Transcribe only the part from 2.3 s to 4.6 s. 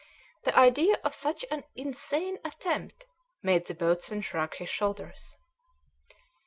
attempt made the boatswain shrug